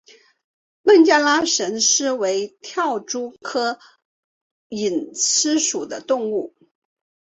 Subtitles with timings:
[0.81, 3.77] 孟加拉蝇狮为跳蛛科
[4.69, 6.55] 蝇狮属的动物。